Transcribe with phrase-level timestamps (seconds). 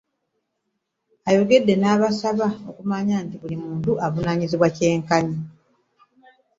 [1.29, 5.37] Ayongedde n'abasaba okumanya nti buli muntu avunaanyizibwa kyenkanyi